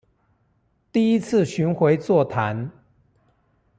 [0.91, 2.71] 第一次巡迴座談